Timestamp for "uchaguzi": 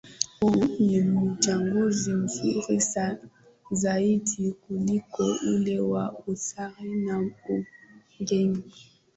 1.11-2.13